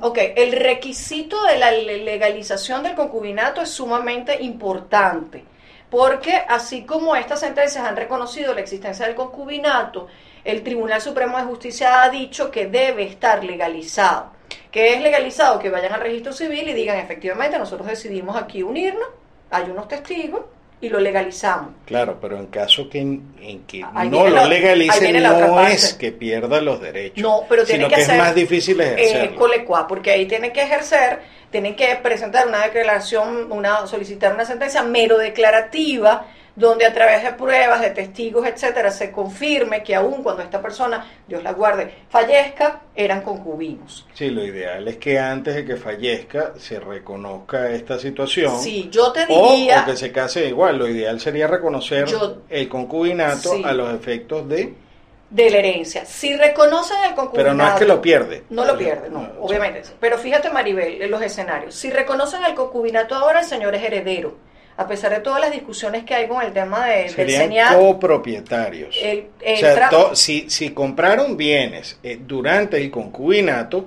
[0.00, 5.44] ok, el requisito de la le- legalización del concubinato es sumamente importante.
[5.88, 10.08] porque así como estas sentencias han reconocido la existencia del concubinato,
[10.42, 14.32] el Tribunal Supremo de Justicia ha dicho que debe estar legalizado.
[14.72, 15.60] ¿Qué es legalizado?
[15.60, 19.08] Que vayan al registro civil y digan, efectivamente, nosotros decidimos aquí unirnos,
[19.48, 20.42] hay unos testigos,
[20.80, 21.72] y lo legalizamos.
[21.86, 26.80] Claro, pero en caso que, en que no lo legalicen, no es que pierda los
[26.80, 29.52] derechos, no, pero tiene sino que, es más difícil ejercerlo.
[29.54, 34.82] Eh, porque ahí tienen que ejercer, tienen que presentar una declaración, una solicitar una sentencia
[34.82, 40.42] mero declarativa donde a través de pruebas, de testigos, etcétera, se confirme que aún cuando
[40.42, 44.06] esta persona, Dios la guarde, fallezca, eran concubinos.
[44.14, 48.58] Sí, lo ideal es que antes de que fallezca se reconozca esta situación.
[48.58, 49.82] Sí, yo te diría...
[49.82, 52.08] O, que se case igual, lo ideal sería reconocer
[52.48, 54.86] el concubinato a los efectos de
[55.28, 56.06] de la herencia.
[56.06, 57.34] Si reconocen el concubinato...
[57.34, 58.44] Pero no es que lo pierde.
[58.48, 59.82] No lo pierde, no, obviamente.
[59.98, 61.74] Pero fíjate, Maribel, en los escenarios.
[61.74, 64.36] Si reconocen el concubinato ahora, el señor es heredero
[64.76, 68.94] a pesar de todas las discusiones que hay con el tema de, Serían del copropietarios.
[68.96, 73.86] o sea, si, si compraron bienes eh, durante el concubinato,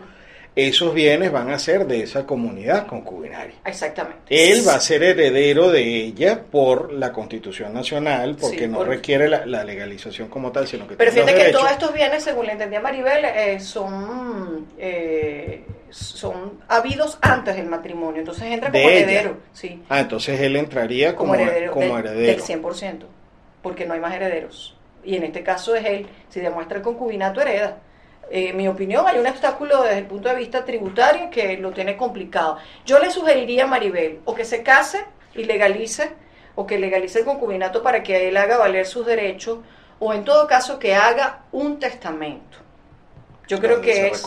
[0.56, 3.56] esos bienes van a ser de esa comunidad concubinaria.
[3.66, 4.22] Exactamente.
[4.30, 9.64] Él va a ser heredero de ella por la Constitución Nacional, porque no requiere la,
[9.64, 13.26] legalización como tal, sino que Pero fíjate que todos estos bienes, según le entendía Maribel,
[13.26, 19.38] eh, son eh, son habidos antes del matrimonio, entonces entra como heredero.
[19.54, 19.82] Sí.
[19.90, 22.46] Ah, entonces él entraría como, heredero, como del, heredero.
[22.46, 23.00] Del 100%,
[23.62, 24.76] porque no hay más herederos.
[25.04, 27.78] Y en este caso es él, si demuestra el concubinato, hereda.
[28.32, 31.98] En mi opinión, hay un obstáculo desde el punto de vista tributario que lo tiene
[31.98, 32.58] complicado.
[32.86, 36.12] Yo le sugeriría a Maribel o que se case y legalice,
[36.56, 39.60] o que legalice el concubinato para que él haga valer sus derechos,
[40.00, 42.60] o en todo caso que haga un testamento.
[43.48, 44.24] Yo creo que es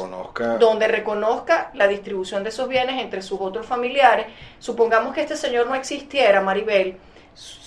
[0.59, 4.27] donde reconozca la distribución de esos bienes entre sus otros familiares.
[4.59, 6.97] Supongamos que este señor no existiera, Maribel,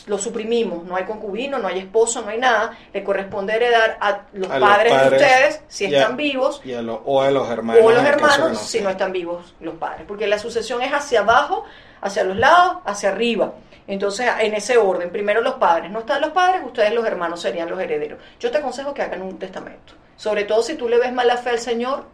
[0.08, 4.22] lo suprimimos, no hay concubino, no hay esposo, no hay nada, le corresponde heredar a
[4.34, 6.62] los, padres, de ustedes si están vivos
[7.06, 10.28] o a los hermanos, o a los hermanos si no están vivos los padres, porque
[10.28, 11.66] la sucesión es hacia abajo,
[12.02, 13.54] hacia los lados, hacia arriba.
[13.88, 17.70] Entonces, en ese orden, primero los padres, no están los padres, ustedes los hermanos serían
[17.70, 18.20] los herederos.
[18.40, 21.52] Yo te aconsejo que hagan un testamento, sobre todo si tú le ves mala fe
[21.52, 22.06] al Señor,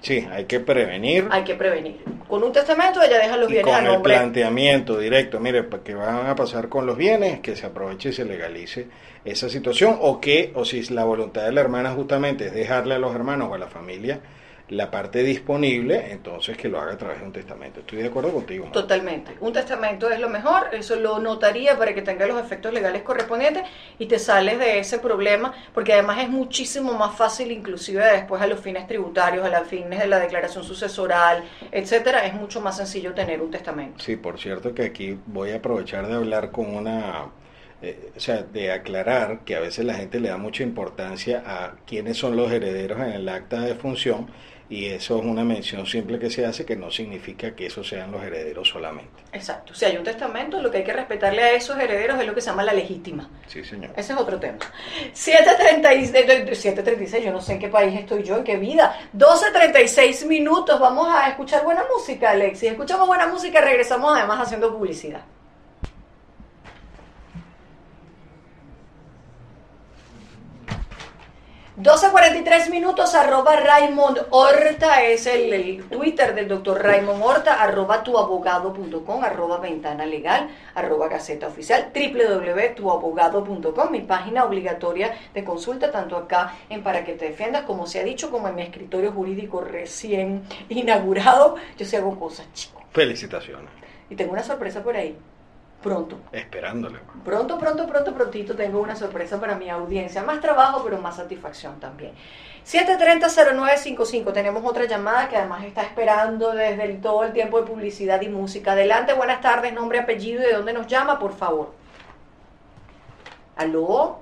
[0.00, 1.26] Sí, hay que prevenir.
[1.30, 2.00] Hay que prevenir.
[2.28, 6.34] Con un testamento ella deja los bienes con el planteamiento directo, mire, ¿qué van a
[6.34, 7.40] pasar con los bienes?
[7.40, 8.86] Que se aproveche y se legalice
[9.24, 12.98] esa situación o que, o si la voluntad de la hermana justamente es dejarle a
[12.98, 14.20] los hermanos o a la familia
[14.70, 17.80] la parte disponible, entonces que lo haga a través de un testamento.
[17.80, 18.68] Estoy de acuerdo contigo.
[18.72, 19.36] Totalmente.
[19.40, 23.64] Un testamento es lo mejor, eso lo notaría para que tenga los efectos legales correspondientes
[23.98, 28.46] y te sales de ese problema, porque además es muchísimo más fácil, inclusive después a
[28.46, 33.14] los fines tributarios, a los fines de la declaración sucesoral, etcétera, es mucho más sencillo
[33.14, 34.02] tener un testamento.
[34.02, 37.26] Sí, por cierto que aquí voy a aprovechar de hablar con una
[37.80, 41.76] eh, o sea, de aclarar que a veces la gente le da mucha importancia a
[41.86, 44.26] quiénes son los herederos en el acta de función
[44.70, 48.10] y eso es una mención simple que se hace que no significa que esos sean
[48.12, 49.22] los herederos solamente.
[49.32, 49.72] Exacto.
[49.74, 52.42] Si hay un testamento, lo que hay que respetarle a esos herederos es lo que
[52.42, 53.30] se llama la legítima.
[53.46, 53.92] Sí, señor.
[53.96, 54.58] Ese es otro tema.
[55.14, 58.94] 7.36, yo no sé en qué país estoy yo, en qué vida.
[59.16, 62.72] 12.36 minutos, vamos a escuchar buena música, Alexis.
[62.72, 65.22] Escuchamos buena música, regresamos además haciendo publicidad.
[71.78, 79.58] 12.43 minutos, arroba Raymond Horta, es el, Twitter del doctor Raymond Horta, arroba tuabogado.com, arroba
[79.58, 87.04] ventana legal, arroba gaceta oficial, www.tuabogado.com, mi página obligatoria de consulta, tanto acá en Para
[87.04, 91.54] que te defiendas, como se ha dicho, como en mi escritorio jurídico recién inaugurado.
[91.78, 92.82] Yo sí hago cosas, chicos.
[92.90, 93.70] Felicitaciones.
[94.10, 95.16] Y tengo una sorpresa por ahí
[95.82, 96.18] pronto.
[96.32, 96.98] Esperándole.
[97.24, 100.22] Pronto, pronto, pronto, prontito tengo una sorpresa para mi audiencia.
[100.22, 102.12] Más trabajo, pero más satisfacción también.
[102.66, 104.32] 730-0955.
[104.32, 108.72] Tenemos otra llamada que además está esperando desde todo el tiempo de publicidad y música.
[108.72, 111.72] Adelante, buenas tardes, nombre, apellido y de dónde nos llama, por favor.
[113.56, 114.18] ¿Aló?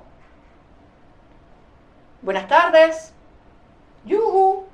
[2.23, 3.12] Buenas tardes.
[4.05, 4.65] Yuhu.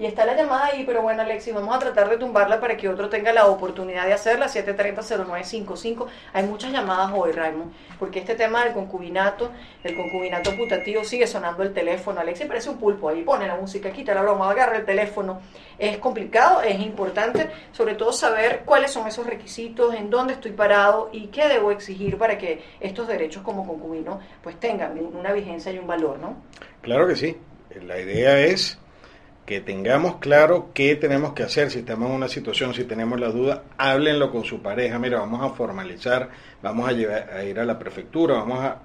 [0.00, 2.88] Y está la llamada ahí, pero bueno, Alexis, vamos a tratar de tumbarla para que
[2.88, 4.46] otro tenga la oportunidad de hacerla.
[4.46, 6.06] 730-0955.
[6.32, 9.50] Hay muchas llamadas hoy, Raymond, porque este tema del concubinato,
[9.84, 12.18] el concubinato putativo, sigue sonando el teléfono.
[12.18, 15.42] Alexis parece un pulpo ahí, pone la música, quita la broma, agarra el teléfono.
[15.78, 21.10] Es complicado, es importante, sobre todo saber cuáles son esos requisitos, en dónde estoy parado
[21.12, 25.78] y qué debo exigir para que estos derechos como concubino pues tengan una vigencia y
[25.78, 26.36] un valor, ¿no?
[26.80, 27.36] Claro que sí.
[27.82, 28.79] La idea es
[29.50, 33.30] que tengamos claro qué tenemos que hacer, si estamos en una situación, si tenemos la
[33.32, 36.30] duda, háblenlo con su pareja, mira, vamos a formalizar,
[36.62, 38.80] vamos a, llevar, a ir a la prefectura, vamos a,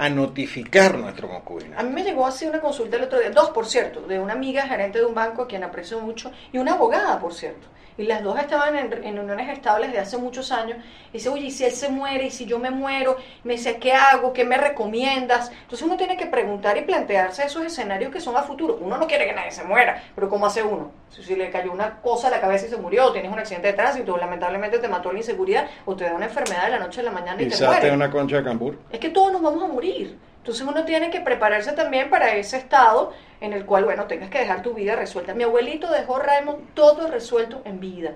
[0.00, 1.78] a notificar nuestro concubinato.
[1.78, 4.32] A mí me llegó así una consulta el otro día, dos por cierto, de una
[4.32, 7.68] amiga gerente de un banco a quien aprecio mucho, y una abogada, por cierto
[8.00, 10.78] y las dos estaban en, en, uniones estables de hace muchos años,
[11.10, 12.26] y dice, oye, ¿y si él se muere?
[12.26, 13.16] ¿Y si yo me muero?
[13.44, 14.32] Me dice, ¿qué hago?
[14.32, 15.50] ¿Qué me recomiendas?
[15.50, 18.78] Entonces uno tiene que preguntar y plantearse esos escenarios que son a futuro.
[18.80, 20.92] Uno no quiere que nadie se muera, pero ¿cómo hace uno?
[21.10, 23.38] Si, si le cayó una cosa a la cabeza y se murió, o tienes un
[23.38, 26.70] accidente de tránsito, o lamentablemente te mató la inseguridad, o te da una enfermedad de
[26.70, 27.90] la noche a la mañana y te muere.
[27.90, 28.78] una concha de cambur.
[28.90, 29.89] Es que todos nos vamos a morir.
[30.38, 34.38] Entonces uno tiene que prepararse también para ese estado en el cual, bueno, tengas que
[34.38, 35.34] dejar tu vida resuelta.
[35.34, 38.12] Mi abuelito dejó Raymond todo resuelto en vida.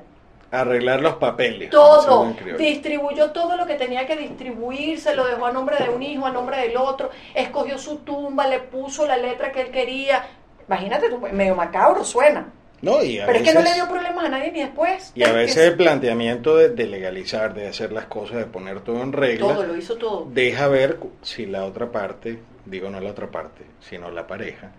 [0.51, 1.71] Arreglar los papeles.
[1.71, 2.35] Todo.
[2.57, 6.27] Distribuyó todo lo que tenía que distribuir, se lo dejó a nombre de un hijo,
[6.27, 10.25] a nombre del otro, escogió su tumba, le puso la letra que él quería.
[10.67, 12.53] Imagínate, medio macabro suena.
[12.85, 15.13] No, y Pero es que no le dio problemas a nadie ni después.
[15.15, 19.13] Y a veces el planteamiento de, legalizar, de hacer las cosas, de poner todo en
[19.13, 19.55] regla.
[19.55, 20.29] Todo, lo hizo todo.
[20.31, 24.71] Deja ver si la otra parte, digo no la otra parte, sino la pareja,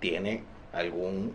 [0.00, 1.34] tiene algún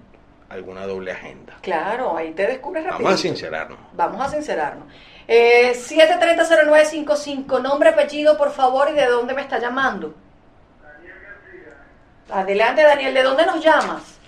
[0.49, 1.57] alguna doble agenda.
[1.61, 3.03] Claro, ahí te descubres rápido.
[3.03, 3.79] Vamos a sincerarnos.
[3.93, 4.85] Vamos a sincerarnos.
[5.27, 10.13] Eh, 730-0955, nombre, apellido, por favor, y de dónde me está llamando.
[12.29, 14.20] Adelante, Daniel, ¿de dónde nos llamas?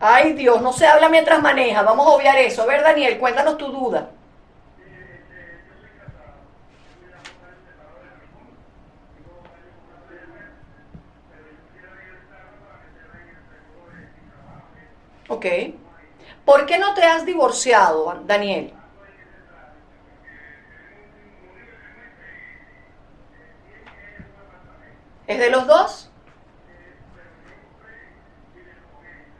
[0.00, 1.82] Ay, Dios, no se habla mientras maneja.
[1.82, 2.62] Vamos a obviar eso.
[2.62, 4.10] A ver, Daniel, cuéntanos tu duda.
[15.28, 15.46] Ok.
[16.44, 18.72] ¿Por qué no te has divorciado, Daniel?
[25.26, 26.10] ¿Es de los dos?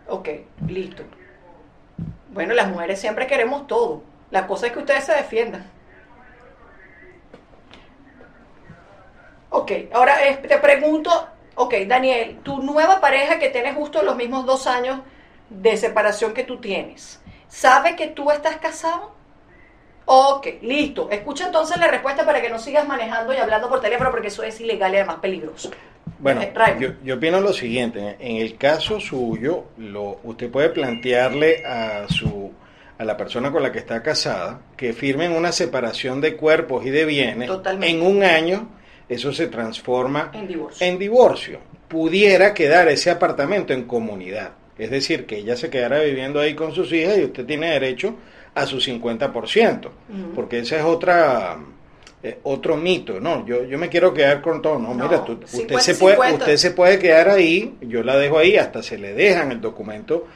[0.09, 0.29] Ok,
[0.69, 1.03] listo.
[2.31, 4.03] Bueno, las mujeres siempre queremos todo.
[4.31, 5.71] La cosa es que ustedes se defiendan.
[9.51, 11.11] Ok, ahora te pregunto,
[11.55, 15.01] ok, Daniel, tu nueva pareja que tiene justo los mismos dos años
[15.49, 19.13] de separación que tú tienes, ¿sabe que tú estás casado?
[20.05, 21.09] Ok, listo.
[21.11, 24.43] Escucha entonces la respuesta para que no sigas manejando y hablando por teléfono porque eso
[24.43, 25.71] es ilegal y además peligroso.
[26.19, 28.17] Bueno, eh, yo, yo, opino lo siguiente.
[28.19, 32.53] En el caso suyo, lo, usted puede plantearle a su
[32.99, 36.91] a la persona con la que está casada que firmen una separación de cuerpos y
[36.91, 37.51] de bienes.
[37.83, 38.71] En un año,
[39.09, 40.87] eso se transforma en divorcio.
[40.87, 41.61] en divorcio.
[41.89, 44.53] Pudiera quedar ese apartamento en comunidad.
[44.79, 48.17] Es decir, que ella se quedara viviendo ahí con sus hijas y usted tiene derecho
[48.55, 49.91] a su 50%,
[50.35, 51.59] porque esa es otra
[52.23, 55.95] eh, otro mito, no, yo, yo me quiero quedar con todo, no, mira, usted, se
[55.95, 59.61] puede, usted se puede quedar ahí, yo la dejo ahí, hasta se le dejan el
[59.61, 60.27] documento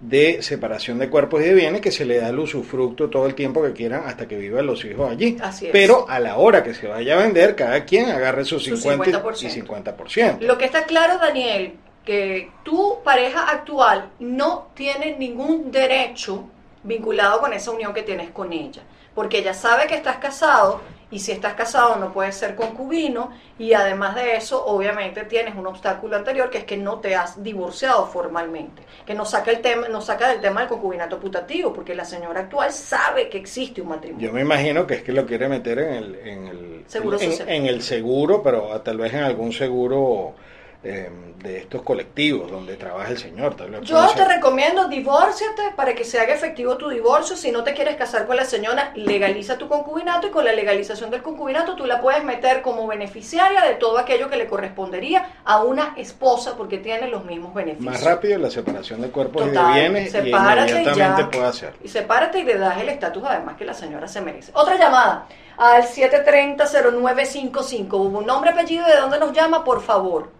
[0.00, 3.34] de separación de cuerpos y de bienes que se le da el usufructo todo el
[3.34, 5.36] tiempo que quieran hasta que vivan los hijos allí.
[5.72, 9.12] Pero a la hora que se vaya a vender, cada quien agarre su 50 y
[9.12, 10.40] 50%.
[10.40, 11.74] Lo que está claro, Daniel,
[12.04, 16.48] que tu pareja actual no tiene ningún derecho
[16.82, 18.82] vinculado con esa unión que tienes con ella,
[19.14, 20.80] porque ella sabe que estás casado
[21.10, 23.30] y si estás casado no puedes ser concubino.
[23.58, 27.42] Y además de eso obviamente tienes un obstáculo anterior que es que no te has
[27.42, 31.94] divorciado formalmente, que nos saca el tema nos saca del tema del concubinato putativo, porque
[31.94, 34.28] la señora actual sabe que existe un matrimonio.
[34.28, 37.66] Yo me imagino que es que lo quiere meter en el, en el seguro, en
[37.66, 40.34] el seguro, pero tal vez en algún seguro
[40.82, 43.54] Em, de estos colectivos donde trabaja el Señor.
[43.82, 47.36] Yo te recomiendo, divórciate para que se haga efectivo tu divorcio.
[47.36, 51.10] Si no te quieres casar con la señora, legaliza tu concubinato y con la legalización
[51.10, 55.62] del concubinato tú la puedes meter como beneficiaria de todo aquello que le correspondería a
[55.62, 57.92] una esposa porque tiene los mismos beneficios.
[57.92, 61.74] Más rápido la separación de cuerpos y de bienes y inmediatamente puede hacer.
[61.84, 64.50] Y sepárate y le das el estatus además que la señora se merece.
[64.54, 65.26] Otra llamada
[65.58, 67.92] al 730-0955.
[67.92, 69.62] Un nombre, apellido, ¿de dónde nos llama?
[69.62, 70.39] Por favor.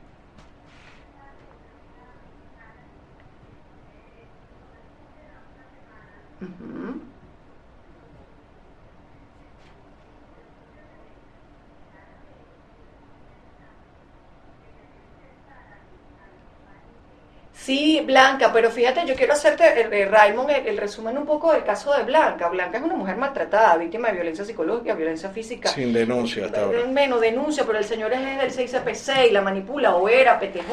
[17.71, 21.97] Sí, Blanca, pero fíjate, yo quiero hacerte, eh, Raymond, el, resumen un poco del caso
[21.97, 22.49] de Blanca.
[22.49, 25.69] Blanca es una mujer maltratada, víctima de violencia psicológica, violencia física.
[25.69, 26.85] Sin denuncia hasta ahora.
[26.87, 30.73] Menos denuncia, pero el señor es del 6CP6, la manipula, o era PTJ,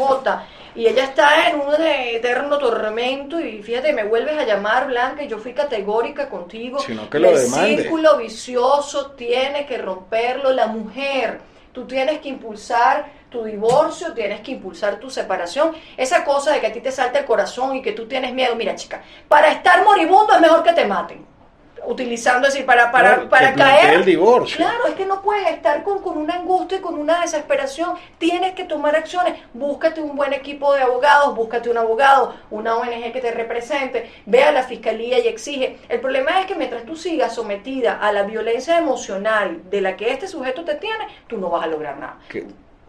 [0.74, 5.28] y ella está en un eterno tormento, y fíjate, me vuelves a llamar, Blanca, y
[5.28, 6.80] yo fui categórica contigo.
[6.80, 11.42] Sino que lo el círculo vicioso tiene que romperlo la mujer
[11.78, 15.74] tú tienes que impulsar tu divorcio, tienes que impulsar tu separación.
[15.96, 18.56] Esa cosa de que a ti te salta el corazón y que tú tienes miedo,
[18.56, 21.38] mira chica, para estar moribundo es mejor que te maten.
[21.86, 23.94] Utilizando decir para para, para caer.
[23.94, 24.58] el divorcio.
[24.58, 27.96] claro es que no puedes estar con, con una angustia y con una desesperación.
[28.18, 29.40] Tienes que tomar acciones.
[29.54, 34.12] Búscate un buen equipo de abogados búscate un abogado una ONG que te represente.
[34.26, 35.80] Ve a la fiscalía y exige.
[35.88, 40.12] El problema es que mientras tú sigas sometida a la violencia emocional de la que
[40.12, 42.18] este sujeto te tiene tú no vas a lograr nada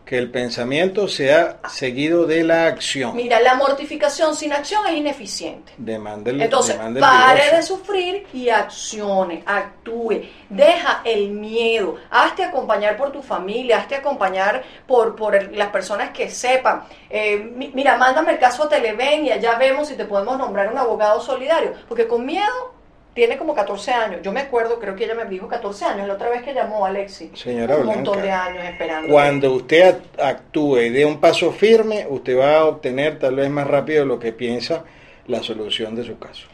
[0.09, 3.15] que el pensamiento sea seguido de la acción.
[3.15, 5.75] Mira, la mortificación sin acción es ineficiente.
[5.77, 10.23] Demándele, Entonces, pare de sufrir y accione, actúe.
[10.49, 11.97] Deja el miedo.
[12.11, 16.85] Hazte acompañar por tu familia, hazte acompañar por, por las personas que sepan.
[17.11, 20.79] Eh, mira, mándame el caso a Televen y allá vemos si te podemos nombrar un
[20.79, 21.75] abogado solidario.
[21.87, 22.78] Porque con miedo
[23.19, 24.21] tiene como 14 años.
[24.23, 26.87] Yo me acuerdo, creo que ella me dijo 14 años, la otra vez que llamó
[26.87, 27.33] a Alexi.
[27.35, 29.13] Señora Un montón de años esperando.
[29.13, 33.67] Cuando usted actúe y dé un paso firme, usted va a obtener tal vez más
[33.67, 34.85] rápido de lo que piensa
[35.27, 36.47] la solución de su caso.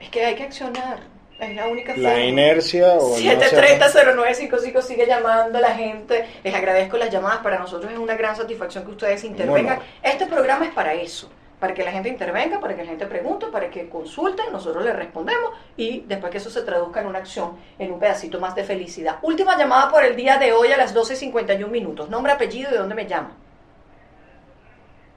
[0.00, 0.98] Es que hay que accionar.
[1.38, 6.26] Es la única La inercia o 730-0955 sigue llamando a la gente.
[6.42, 7.38] Les agradezco las llamadas.
[7.38, 9.78] Para nosotros es una gran satisfacción que ustedes intervengan.
[10.02, 11.30] Este programa es para eso
[11.60, 14.94] para que la gente intervenga, para que la gente pregunte, para que consulte, nosotros le
[14.94, 18.64] respondemos y después que eso se traduzca en una acción, en un pedacito más de
[18.64, 19.18] felicidad.
[19.22, 22.08] Última llamada por el día de hoy a las 12.51 minutos.
[22.08, 23.32] Nombre, apellido y de dónde me llama.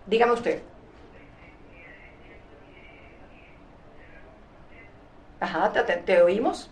[0.05, 0.61] Dígame usted.
[5.39, 6.69] Ajá, te, te oímos.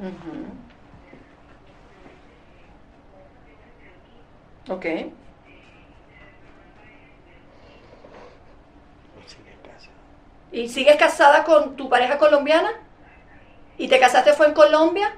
[0.00, 0.06] Ok.
[4.70, 4.86] Ok.
[10.52, 12.70] ¿Y sigues casada con tu pareja colombiana?
[13.78, 15.14] ¿Y te casaste fue en Colombia?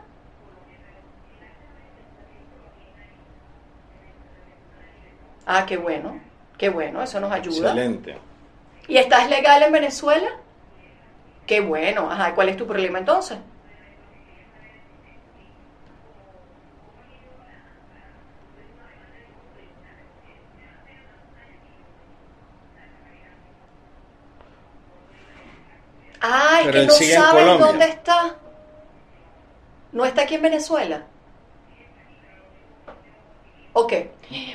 [5.46, 6.20] Ah, qué bueno,
[6.58, 7.70] qué bueno, eso nos ayuda.
[7.70, 8.16] Excelente.
[8.88, 10.28] ¿Y estás legal en Venezuela?
[11.46, 13.38] Qué bueno, ajá, ¿cuál es tu problema entonces?
[26.70, 28.36] Que no sabes dónde está.
[29.92, 31.06] ¿No está aquí en Venezuela?
[33.74, 33.92] Ok.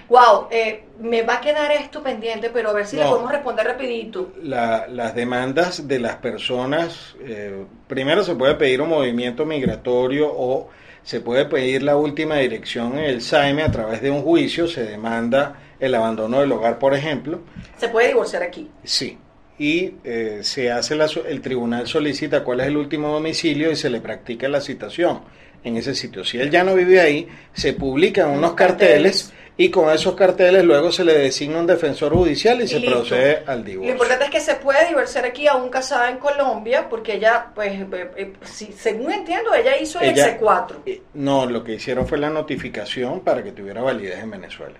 [0.09, 3.65] Wow, eh, me va a quedar esto pendiente, pero a ver si le podemos responder
[3.65, 4.31] rapidito.
[4.41, 10.69] las demandas de las personas, eh, primero se puede pedir un movimiento migratorio o
[11.03, 14.83] se puede pedir la última dirección en el SAIME a través de un juicio, se
[14.83, 17.41] demanda el abandono del hogar, por ejemplo.
[17.77, 18.69] ¿Se puede divorciar aquí?
[18.83, 19.17] Sí
[19.59, 23.89] y eh, se hace la, el tribunal solicita cuál es el último domicilio y se
[23.89, 25.21] le practica la citación
[25.63, 26.23] en ese sitio.
[26.23, 30.91] Si él ya no vive ahí, se publican unos carteles, y con esos carteles luego
[30.91, 33.87] se le designa un defensor judicial y, se procede al divorcio.
[33.87, 37.73] Lo importante es que se puede divorciar aquí aún casada en Colombia porque ella, pues,
[37.73, 41.01] eh, eh, según entiendo, ella hizo el C4.
[41.15, 44.75] No, lo que hicieron fue la notificación para que tuviera validez en Venezuela.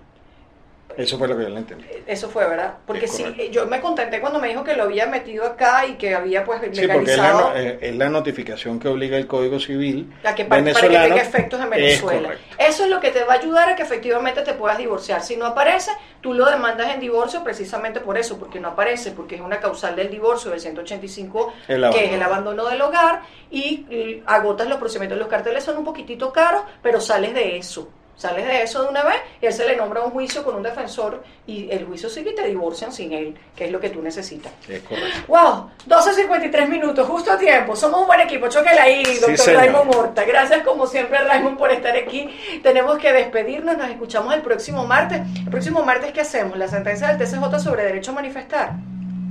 [0.98, 1.84] Eso fue lo que yo le entendí.
[2.08, 2.74] Eso fue, ¿verdad?
[2.84, 6.12] Porque sí, yo me contenté cuando me dijo que lo había metido acá y que
[6.12, 7.38] había pues legalizado.
[7.38, 10.72] Sí, porque eh, es la, notificación que obliga el Código Civil a que para, que
[10.72, 12.30] tenga efectos en Venezuela.
[12.58, 15.22] Eso es lo que te va a ayudar a que efectivamente te puedas divorciar.
[15.22, 19.36] Si no aparece, tú lo demandas en divorcio precisamente por eso, porque no aparece, porque
[19.36, 23.22] es una causal del divorcio del 185, que es el abandono del hogar,
[23.52, 25.16] y agotas los procedimientos.
[25.16, 27.88] Los carteles son un poquitito caros, pero sales de eso.
[28.18, 30.62] Sales de eso de una vez y él se le nombra un juicio con un
[30.64, 34.02] defensor y el juicio sigue y te divorcian sin él, que es lo que tú
[34.02, 34.52] necesitas.
[34.68, 35.20] Es correcto.
[35.28, 35.70] ¡Wow!
[35.86, 37.76] 12.53 minutos, justo a tiempo.
[37.76, 38.48] Somos un buen equipo.
[38.48, 40.24] Choquela ahí, doctor Raymond Morta.
[40.24, 42.28] Gracias como siempre, Raymond, por estar aquí.
[42.60, 43.78] Tenemos que despedirnos.
[43.78, 45.20] Nos escuchamos el próximo martes.
[45.36, 46.58] El próximo martes, ¿qué hacemos?
[46.58, 48.72] La sentencia del TCJ sobre derecho a manifestar.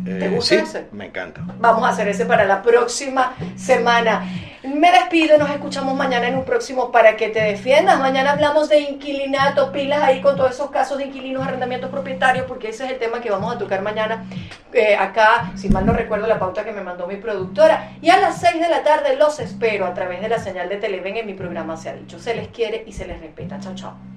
[0.08, 0.88] ¿Te eh, gusta ese?
[0.94, 1.42] Me encanta.
[1.60, 4.24] Vamos a hacer ese para la próxima semana.
[4.64, 8.00] Me despido, nos escuchamos mañana en un próximo para que te defiendas.
[8.00, 12.70] Mañana hablamos de inquilinato, pilas ahí con todos esos casos de inquilinos, arrendamientos propietarios, porque
[12.70, 14.26] ese es el tema que vamos a tocar mañana
[14.74, 17.92] eh, acá, si mal no recuerdo la pauta que me mandó mi productora.
[18.02, 20.78] Y a las 6 de la tarde los espero a través de la señal de
[20.78, 22.18] Televen en mi programa Se ha dicho.
[22.18, 23.60] Se les quiere y se les respeta.
[23.60, 24.17] Chao, chao.